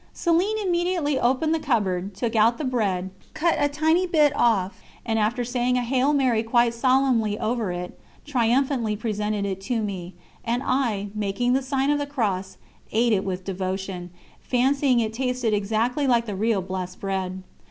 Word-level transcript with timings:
Céline 0.15 0.63
immediately 0.65 1.19
opened 1.19 1.53
the 1.53 1.59
cupboard, 1.59 2.15
took 2.15 2.35
out 2.35 2.57
the 2.57 2.63
bread, 2.65 3.11
cut 3.35 3.53
a 3.59 3.69
tiny 3.69 4.07
bit 4.07 4.33
off, 4.35 4.81
and 5.05 5.19
after 5.19 5.43
saying 5.45 5.77
a 5.77 5.83
Hail 5.83 6.11
Mary 6.11 6.41
quite 6.41 6.73
solemnly 6.73 7.37
over 7.37 7.71
it, 7.71 7.99
triumphantly 8.25 8.95
presented 8.95 9.45
it 9.45 9.61
to 9.61 9.83
me; 9.83 10.15
and 10.43 10.63
I, 10.65 11.09
making 11.13 11.53
the 11.53 11.61
sign 11.61 11.91
of 11.91 11.99
the 11.99 12.07
Cross, 12.07 12.57
ate 12.91 13.13
it 13.13 13.23
with 13.23 13.43
devotion, 13.45 14.09
fancying 14.39 14.99
it 15.01 15.13
tasted 15.13 15.53
exactly 15.53 16.07
like 16.07 16.25
the 16.25 16.35
real 16.35 16.63
blessed 16.63 16.99
bread. 16.99 17.43